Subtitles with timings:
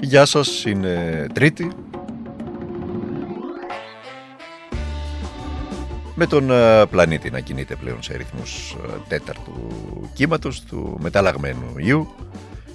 [0.00, 1.70] Γεια σας, είναι Τρίτη.
[6.14, 9.52] Με τον ε, πλανήτη να κινείται πλέον σε ρυθμούς ε, τέταρτου
[10.14, 12.08] κύματος του μεταλλαγμένου ιού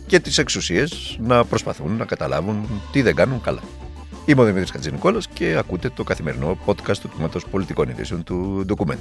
[0.08, 3.62] και τις εξουσίες να προσπαθούν να καταλάβουν τι δεν κάνουν καλά.
[4.26, 9.00] Είμαι ο Δημήτρης Χατζηνικόλας και ακούτε το καθημερινό podcast του Τμήματος Πολιτικών Ειδήσεων του Document.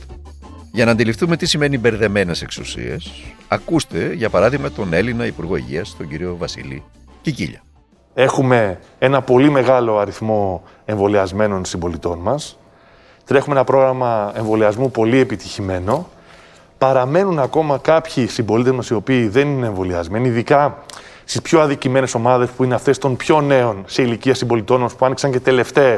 [0.72, 3.10] Για να αντιληφθούμε τι σημαίνει μπερδεμένες εξουσίες,
[3.48, 6.82] ακούστε για παράδειγμα τον Έλληνα Υπουργό Υγείας, τον κύριο Βασίλη
[7.22, 7.62] Κικίλια.
[8.14, 12.58] Έχουμε ένα πολύ μεγάλο αριθμό εμβολιασμένων συμπολιτών μας.
[13.24, 16.08] Τρέχουμε ένα πρόγραμμα εμβολιασμού πολύ επιτυχημένο.
[16.78, 20.78] Παραμένουν ακόμα κάποιοι συμπολίτες μας οι οποίοι δεν είναι εμβολιασμένοι, ειδικά
[21.24, 25.04] στις πιο αδικημένες ομάδες που είναι αυτές των πιο νέων σε ηλικία συμπολιτών μας που
[25.04, 25.96] άνοιξαν και τελευταιε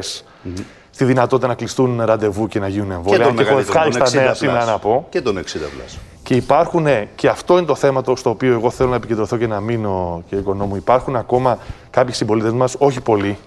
[0.94, 3.26] στη δυνατότητα να κλειστούν ραντεβού και να γίνουν εμβόλια.
[3.26, 5.06] Και, και έχω ευχάριστα νέα σήμερα να πω.
[5.10, 5.98] Και τον 60 πλάς.
[6.22, 9.46] Και υπάρχουν, και αυτό είναι το θέμα το, στο οποίο εγώ θέλω να επικεντρωθώ και
[9.46, 10.76] να μείνω, κύριε Οικονόμου.
[10.76, 11.58] Υπάρχουν ακόμα
[11.90, 13.38] κάποιοι συμπολίτες μας, όχι πολλοί,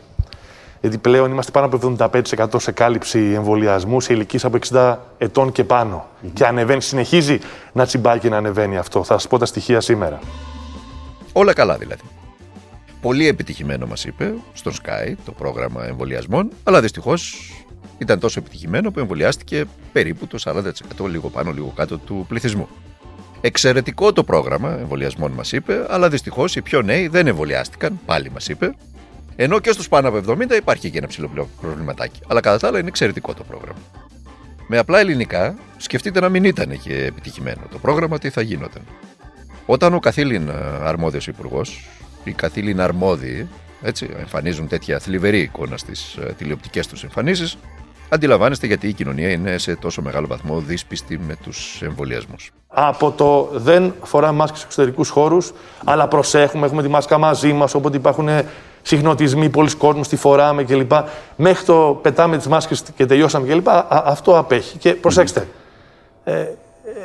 [0.81, 5.64] γιατί πλέον είμαστε πάνω από 75% σε κάλυψη εμβολιασμούς σε ηλικίε από 60 ετών και
[5.64, 6.05] πάνω.
[6.05, 6.30] Mm-hmm.
[6.33, 7.39] Και ανεβαίνει, συνεχίζει
[7.72, 9.03] να τσιμπάει και να ανεβαίνει αυτό.
[9.03, 10.20] Θα σας πω τα στοιχεία σήμερα.
[11.33, 12.02] Όλα καλά δηλαδή.
[13.06, 17.52] Πολύ επιτυχημένο μας είπε στον Sky το πρόγραμμα εμβολιασμών, αλλά δυστυχώς
[17.98, 22.67] ήταν τόσο επιτυχημένο που εμβολιάστηκε περίπου το 40% λίγο πάνω λίγο κάτω του πληθυσμού.
[23.42, 28.48] Εξαιρετικό το πρόγραμμα εμβολιασμών μας είπε, αλλά δυστυχώς οι πιο νέοι δεν εμβολιάστηκαν, πάλι μας
[28.48, 28.76] είπε,
[29.36, 32.20] ενώ και στους πάνω από 70 υπάρχει και ένα ψηλό προβληματάκι.
[32.28, 33.80] Αλλά κατά τα άλλα είναι εξαιρετικό το πρόγραμμα.
[34.67, 38.81] Με απλά ελληνικά, σκεφτείτε να μην ήταν και επιτυχημένο το πρόγραμμα, τι θα γίνονταν.
[39.66, 40.50] Όταν ο καθήλυν
[40.83, 41.88] αρμόδιος υπουργός,
[42.30, 43.48] οι καθήλυνα αρμόδιοι
[43.81, 47.58] έτσι, εμφανίζουν τέτοια θλιβερή εικόνα στις ε, τηλεοπτικές τους εμφανίσεις,
[48.09, 52.52] αντιλαμβάνεστε γιατί η κοινωνία είναι σε τόσο μεγάλο βαθμό δύσπιστη με τους εμβολιασμούς.
[52.67, 57.73] Από το δεν φοράμε μάσκες σε εξωτερικούς χώρους, αλλά προσέχουμε, έχουμε τη μάσκα μαζί μας,
[57.73, 58.30] όποτε υπάρχουν
[58.82, 60.92] συχνοτισμοί, πολλοί κόσμοι τη φοράμε κλπ.
[61.36, 63.67] Μέχρι το πετάμε τις μάσκες και τελειώσαμε κλπ.
[63.89, 64.78] αυτό απέχει.
[64.78, 65.48] Και προσέξτε,
[66.23, 66.45] ε,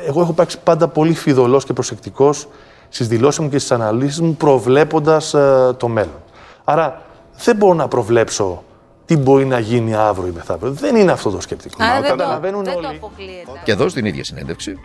[0.07, 2.47] εγώ έχω υπάρξει πάντα πολύ φιδωλός και προσεκτικός
[2.93, 6.21] στις δηλώσεις μου και στις αναλύσεις μου προβλέποντας ε, το μέλλον.
[6.63, 7.01] Άρα
[7.43, 8.63] δεν μπορώ να προβλέψω
[9.05, 10.71] τι μπορεί να γίνει αύριο ή μεθαύριο.
[10.71, 11.75] Δεν είναι αυτό το σκεπτικό.
[11.83, 13.61] Άρα δεν, το, δεν το αποκλείεται.
[13.63, 14.79] Και εδώ στην ίδια συνέντευξη,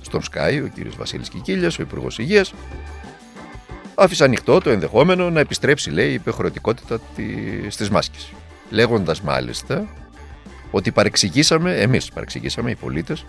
[0.00, 2.54] στον Sky, ο κύριος Βασίλης Κικίλιας, ο Υπουργός Υγείας,
[3.94, 6.98] άφησε ανοιχτό το ενδεχόμενο να επιστρέψει, λέει, η υπεχρεωτικότητα
[7.68, 8.32] στις μάσκες.
[8.70, 9.86] Λέγοντας μάλιστα
[10.70, 13.24] ότι παρεξηγήσαμε, εμείς παρεξηγήσαμε οι πολίτες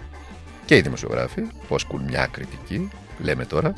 [0.66, 2.90] και οι δημοσιογράφοι που ασκούν μια κριτική,
[3.20, 3.74] λέμε τώρα,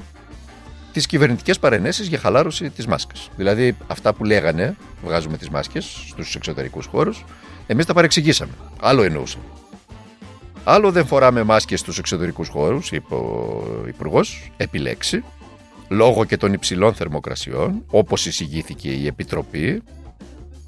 [0.93, 3.29] τις κυβερνητικές παρενέσεις για χαλάρωση της μάσκας.
[3.35, 7.25] Δηλαδή, αυτά που λέγανε, βγάζουμε τις μάσκες στους εξωτερικούς χώρους,
[7.67, 8.51] εμείς τα παρεξηγήσαμε.
[8.81, 9.43] Άλλο εννοούσαμε.
[10.63, 15.23] Άλλο δεν φοράμε μάσκες στους εξωτερικούς χώρους, είπε ο Υπουργός, επιλέξει,
[15.87, 19.83] λόγω και των υψηλών θερμοκρασιών, όπως εισηγήθηκε η Επιτροπή,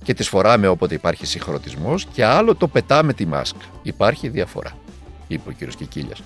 [0.03, 3.65] και τις φοράμε όποτε υπάρχει συγχρονισμός, και άλλο το πετάμε τη μάσκα.
[3.81, 4.71] Υπάρχει διαφορά,
[5.27, 5.75] είπε ο κ.
[5.75, 6.21] Κικίλιας.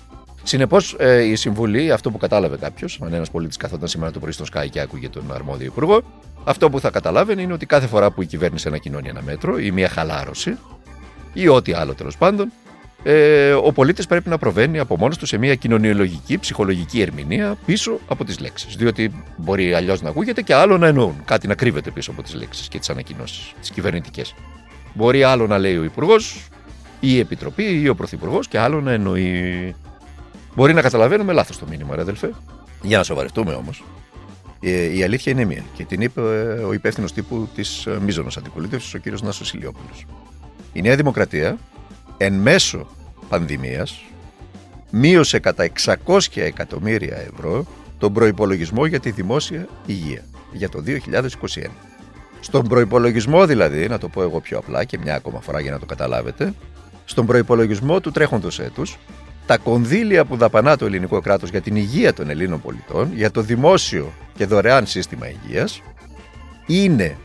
[0.46, 4.32] Συνεπώς, ε, η Συμβουλή, αυτό που κατάλαβε κάποιος, αν ένας πολίτης καθόταν σήμερα το πρωί
[4.32, 6.02] στο Sky και άκουγε τον αρμόδιο υπουργό,
[6.44, 9.70] αυτό που θα καταλάβαινε είναι ότι κάθε φορά που η κυβέρνηση ανακοινώνει ένα μέτρο ή
[9.70, 10.58] μια χαλάρωση
[11.32, 12.52] ή ό,τι άλλο τέλος πάντων,
[13.02, 17.98] ε, ο πολίτης πρέπει να προβαίνει από μόνος του σε μια κοινωνιολογική, ψυχολογική ερμηνεία πίσω
[18.08, 18.76] από τις λέξεις.
[18.76, 21.22] Διότι μπορεί αλλιώς να ακούγεται και άλλο να εννοούν.
[21.24, 24.34] Κάτι να κρύβεται πίσω από τις λέξεις και τις ανακοινώσεις, τις κυβερνητικές.
[24.94, 26.48] Μπορεί άλλο να λέει ο Υπουργός
[27.00, 29.74] ή η Επιτροπή ή ο Πρωθυπουργός και άλλο να εννοεί
[30.56, 32.30] Μπορεί να καταλαβαίνουμε λάθος το μήνυμα, ρε αδελφέ.
[32.82, 33.84] Για να σοβαρευτούμε όμως.
[34.60, 38.36] Ε, η αλήθεια είναι μία και την είπε ε, ο υπεύθυνος τύπου της ε, μείζωνος
[38.36, 40.06] αντιπολίτευσης, ο κύριος Νάσος Ηλιόπουλος.
[40.72, 41.58] Η Νέα Δημοκρατία
[42.16, 42.86] εν μέσω
[43.28, 44.04] πανδημίας
[44.90, 45.68] μείωσε κατά
[46.06, 47.66] 600 εκατομμύρια ευρώ
[47.98, 51.66] τον προπολογισμό για τη δημόσια υγεία για το 2021.
[52.40, 55.78] Στον προπολογισμό δηλαδή, να το πω εγώ πιο απλά και μια ακόμα φορά για να
[55.78, 56.54] το καταλάβετε,
[57.04, 58.98] στον προπολογισμό του τρέχοντος έτους
[59.46, 63.40] τα κονδύλια που δαπανά το ελληνικό κράτος για την υγεία των Ελλήνων πολιτών, για το
[63.40, 65.82] δημόσιο και δωρεάν σύστημα υγείας,
[66.66, 67.16] είναι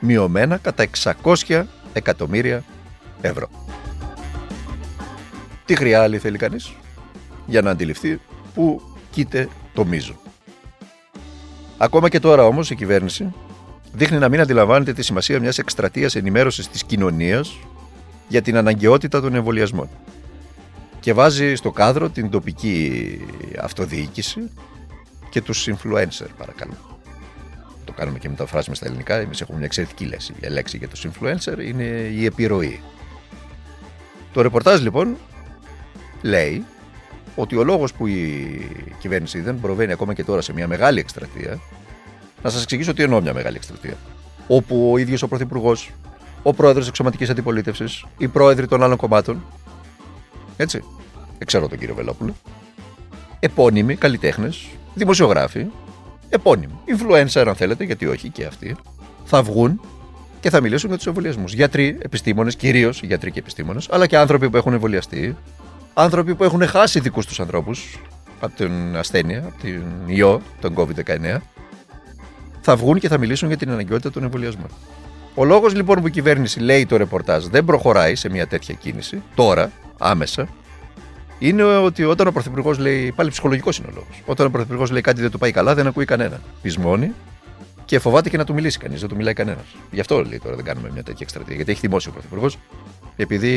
[0.00, 0.86] μειωμένα κατά
[1.22, 2.64] 600 εκατομμύρια
[3.20, 3.48] ευρώ.
[5.64, 6.72] Τι χρειάζεται θέλει κανείς
[7.46, 8.20] για να αντιληφθεί
[8.54, 8.80] που
[9.10, 10.14] κοίται το μίζο.
[11.78, 13.32] Ακόμα και τώρα όμως η κυβέρνηση
[13.92, 17.58] δείχνει να μην αντιλαμβάνεται τη σημασία μιας εκστρατείας ενημέρωσης της κοινωνίας
[18.28, 19.88] για την αναγκαιότητα των εμβολιασμών
[21.06, 23.18] και βάζει στο κάδρο την τοπική
[23.60, 24.50] αυτοδιοίκηση
[25.30, 27.00] και τους influencer παρακαλώ.
[27.84, 30.34] Το κάνουμε και μεταφράσουμε στα ελληνικά, εμείς έχουμε μια εξαιρετική λέξη.
[30.40, 32.80] Η λέξη για τους influencer είναι η επιρροή.
[34.32, 35.16] Το ρεπορτάζ λοιπόν
[36.22, 36.64] λέει
[37.34, 41.60] ότι ο λόγος που η κυβέρνηση δεν προβαίνει ακόμα και τώρα σε μια μεγάλη εκστρατεία,
[42.42, 43.96] να σας εξηγήσω τι εννοώ μια μεγάλη εκστρατεία.
[44.46, 45.90] όπου ο ίδιος ο Πρωθυπουργός,
[46.42, 49.44] ο πρόεδρος της Εξωματικής Αντιπολίτευσης, οι πρόεδροι των άλλων κομμάτων.
[50.56, 50.82] Έτσι.
[51.38, 52.34] Δεν ξέρω τον κύριο Βελόπουλο.
[53.40, 55.66] Επώνυμοι καλλιτέχνες, δημοσιογράφοι,
[56.28, 56.78] επώνυμοι.
[56.86, 58.76] Influencer, αν θέλετε, γιατί όχι και αυτοί,
[59.24, 59.80] θα βγουν
[60.40, 61.52] και θα μιλήσουν για τους εμβολιασμούς.
[61.52, 65.36] Γιατροί, επιστήμονες, κυρίως γιατροί και επιστήμονες, αλλά και άνθρωποι που έχουν εμβολιαστεί,
[65.94, 68.00] άνθρωποι που έχουν χάσει δικούς τους ανθρώπους
[68.40, 71.40] από την ασθένεια, από την ιό, τον COVID-19,
[72.60, 74.68] θα βγουν και θα μιλήσουν για την αναγκαιότητα των εμβολιασμών.
[75.34, 79.22] Ο λόγος λοιπόν που η κυβέρνηση λέει το ρεπορτάζ δεν προχωράει σε μια τέτοια κίνηση,
[79.34, 80.48] τώρα, άμεσα,
[81.38, 83.12] είναι ότι όταν ο Πρωθυπουργός λέει.
[83.12, 84.22] Πάλι ψυχολογικός είναι ο λόγος.
[84.26, 86.40] Όταν ο Πρωθυπουργός λέει κάτι δεν του πάει καλά, δεν ακούει κανένα.
[86.62, 87.12] Πεισμώνει
[87.84, 89.00] και φοβάται και να του μιλήσει κανείς.
[89.00, 89.64] Δεν του μιλάει κανένας.
[89.90, 91.54] Γι' αυτό λέει τώρα δεν κάνουμε μια τέτοια εκστρατεία.
[91.54, 92.58] Γιατί έχει θυμώσει ο Πρωθυπουργός,
[93.16, 93.52] επειδή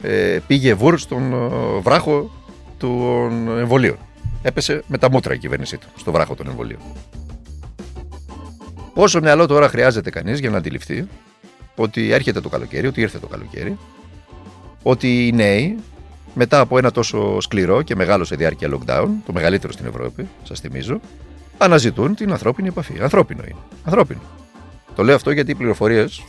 [0.00, 2.30] ε, πήγε βούρ στον ε, βράχο
[2.78, 3.96] των εμβολίων.
[4.42, 6.80] Έπεσε με τα μούτρα η κυβέρνησή του στο βράχο των εμβολίων.
[8.94, 11.08] Πόσο μυαλό τώρα χρειάζεται κανείς για να αντιληφθεί
[11.76, 13.78] ότι έρχεται το καλοκαίρι, ότι ήρθε το καλοκαίρι,
[14.82, 15.76] ότι οι νέοι
[16.34, 20.60] μετά από ένα τόσο σκληρό και μεγάλο σε διάρκεια lockdown, το μεγαλύτερο στην Ευρώπη, σας
[20.60, 21.00] θυμίζω,
[21.58, 23.00] αναζητούν την ανθρώπινη επαφή.
[23.00, 23.60] Ανθρώπινο είναι.
[23.84, 24.20] Ανθρώπινο.
[24.94, 26.22] Το λέω αυτό γιατί οι πληροφορίες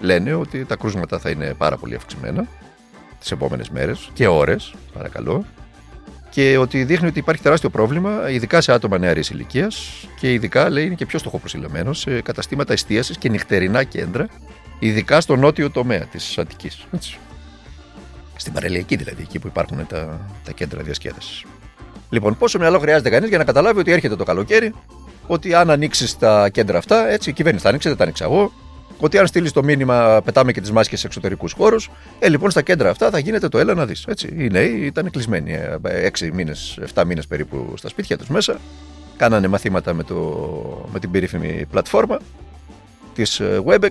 [0.00, 2.46] λένε ότι τα κρούσματα θα είναι πάρα πολύ αυξημένα
[3.20, 5.44] τις επόμενες μέρες και ώρες, παρακαλώ,
[6.30, 10.84] και ότι δείχνει ότι υπάρχει τεράστιο πρόβλημα, ειδικά σε άτομα νεαρής ηλικίας και ειδικά λέει
[10.86, 14.26] είναι και πιο στοχοπροσιλωμένο σε καταστήματα εστίασης και νυχτερινά κέντρα,
[14.78, 16.86] ειδικά στο νότιο τομέα της Αττικής.
[18.42, 21.44] Στην παρελιακή δηλαδή, εκεί που υπάρχουν τα, τα κέντρα διασκέδασης.
[22.10, 24.74] Λοιπόν, πόσο μυαλό χρειάζεται κανείς για να καταλάβει ότι έρχεται το καλοκαίρι,
[25.26, 28.52] ότι αν ανοίξεις τα κέντρα αυτά, έτσι η κυβέρνηση θα ανοίξει, δεν τα ανοίξα εγώ,
[28.98, 32.62] ότι αν στείλεις το μήνυμα, πετάμε και τις μάσκες σε εξωτερικούς χώρους, ε, λοιπόν στα
[32.62, 34.06] κέντρα αυτά θα γίνεται το έλα να δεις.
[34.38, 35.58] Οι νέοι ήταν κλεισμένοι
[36.18, 38.60] 6 μήνες, 7 μήνες περίπου στα σπίτια τους μέσα.
[39.16, 40.14] Κάνανε μαθήματα με, το,
[40.92, 42.18] με την περίφημη πλατφόρμα
[43.14, 43.90] της ε, Webex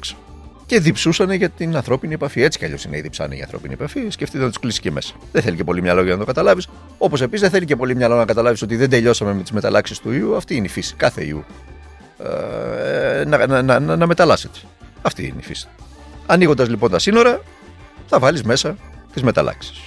[0.72, 2.42] και διψούσαν για την ανθρώπινη επαφή.
[2.42, 4.10] Έτσι κι αλλιώς είναι, διψάνε για ανθρώπινη επαφή.
[4.10, 5.14] Σκεφτείτε να τους κλείσει και μέσα.
[5.32, 6.68] Δεν θέλει και πολύ μυαλό για να το καταλάβεις.
[6.98, 10.00] Όπως επίσης δεν θέλει και πολύ μυαλό να καταλάβεις ότι δεν τελειώσαμε με τις μεταλλάξεις
[10.00, 10.36] του ιού.
[10.36, 11.44] Αυτή είναι η φύση κάθε ιού.
[12.18, 14.60] Ε, να, να, να, να, να μεταλλάσσεται.
[15.02, 15.68] Αυτή είναι η φύση.
[16.26, 17.42] Ανοίγοντας λοιπόν τα σύνορα,
[18.08, 18.76] θα βάλεις μέσα
[19.14, 19.80] τις μεταλλάξεις.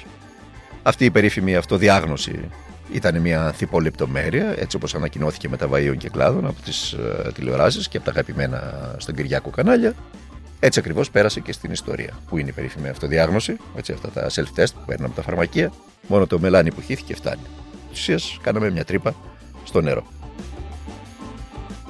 [0.83, 2.51] Αυτή η περίφημη αυτοδιάγνωση
[2.93, 7.33] ήταν μια ανθιπολεπτομέρεια, έτσι όπως ανακοινώθηκε με τα βαΐων και κλάδων από τις uh, ε,
[7.33, 9.95] τηλεοράσεις και από τα αγαπημένα στον Κυριάκο κανάλια.
[10.65, 12.11] Έτσι ακριβώς πέρασε και στην ιστορία.
[12.29, 15.73] Που είναι η περίφημη αυτοδιάγνωση, έτσι, αυτά τα self-test που παίρνουν από τα φαρμακεία.
[16.07, 17.43] Μόνο το μελάνι που χύθηκε φτάνει.
[17.91, 19.15] Ουσίας κάναμε μια τρύπα
[19.65, 20.05] στο νερό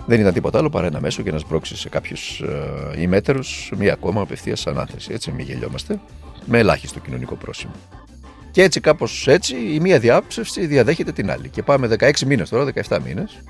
[0.06, 3.93] δεν ήταν τίποτα άλλο παρά ένα μέσο για να σπρώξεις σε κάποιους ε, ημέτερους μία
[3.93, 5.12] ακόμα απευθείας ανάθεση.
[5.12, 6.00] Έτσι, μην γελιόμαστε,
[6.44, 7.73] με ελάχιστο κοινωνικό πρόσημο.
[8.50, 11.49] Και έτσι, κάπως έτσι, η μία διάψευση διαδέχεται την άλλη.
[11.49, 13.43] Και πάμε 16 μήνες τώρα, 17 μήνες.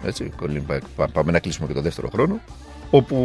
[1.12, 2.41] Πάμε να κλείσουμε και το δεύτερο χρόνο.
[2.90, 3.16] Όπου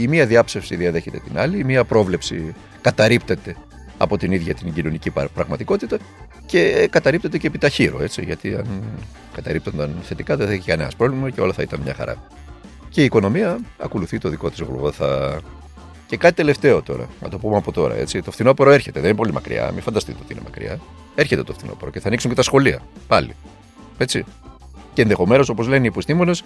[0.00, 3.56] η μία διάψευση διαδέχεται την άλλη, η μία πρόβλεψη καταρρύπτεται
[3.98, 5.98] από την ίδια την κοινωνική πραγματικότητα
[6.46, 8.82] και καταρρύπτεται και επί ταχύρω, έτσι, γιατί αν
[9.34, 12.16] καταρρύπτονταν θετικά δεν θα είχε κανένας πρόβλημα και όλα θα ήταν μια χαρά.
[12.88, 15.40] Και η οικονομία ακολουθεί το δικό της γρουβόθα.
[16.06, 17.94] Και κάτι τελευταίο τώρα, να το πούμε από τώρα.
[17.94, 18.22] Έτσι.
[18.22, 20.78] Το φθινόπωρο έρχεται, δεν είναι πολύ μακριά, μην φανταστείτε ότι είναι μακριά.
[21.14, 23.34] Έρχεται το φθινόπωρο και θα ανοίξουν και τα σχολεία πάλι.
[23.98, 24.24] Έτσι.
[24.92, 26.44] Και ενδεχομένως, όπως λένε οι επιστήμονες,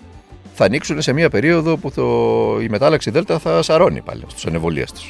[0.55, 2.61] θα ανοίξουν σε μια περίοδο που το...
[2.61, 5.01] η μετάλλαξη Δέλτα θα σαρώνει πάλι στους ανεβολίαστου.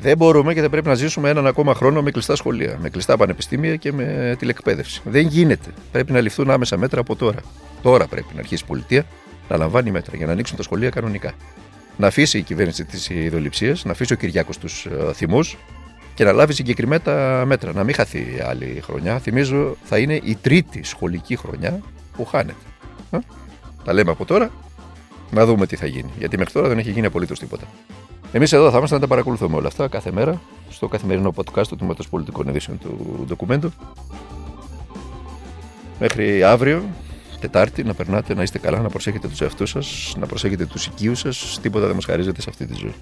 [0.00, 3.16] Δεν μπορούμε και δεν πρέπει να ζήσουμε έναν ακόμα χρόνο με κλειστά σχολεία, με κλειστά
[3.16, 5.00] πανεπιστήμια και με τηλεκπαίδευση.
[5.04, 5.70] Δεν γίνεται.
[5.92, 7.38] Πρέπει να ληφθούν άμεσα μέτρα από τώρα.
[7.82, 9.04] Τώρα πρέπει να αρχίσει η πολιτεία
[9.48, 11.32] να λαμβάνει μέτρα για να ανοίξουν τα σχολεία κανονικά.
[11.96, 15.40] Να αφήσει η κυβέρνηση της ιδεολειψία, να αφήσει ο Κυριάκος τους ε, θυμού
[16.14, 17.72] και να λάβει συγκεκριμένα μέτρα.
[17.72, 19.18] Να μην χαθεί άλλη χρονιά.
[19.18, 21.80] Θυμίζω θα είναι η τρίτη σχολική χρονιά
[22.16, 22.54] που χάνεται.
[23.86, 24.50] Τα λέμε από τώρα,
[25.30, 26.10] να δούμε τι θα γίνει.
[26.18, 27.64] Γιατί μέχρι τώρα δεν έχει γίνει απολύτως τίποτα.
[28.32, 30.40] Εμείς εδώ θα είμαστε να τα παρακολουθούμε όλα αυτά κάθε μέρα
[30.70, 33.70] στο καθημερινό podcast του Τμήματος Πολιτικών Ειδήσεων του ντοκουμέντου.
[35.98, 36.84] Μέχρι αύριο,
[37.40, 41.18] Τετάρτη, να περνάτε, να είστε καλά, να προσέχετε τους εαυτούς σας, να προσέχετε τους οικείους
[41.18, 41.58] σας.
[41.62, 42.94] Τίποτα δεν μας χαρίζεται σε αυτή τη ζωή.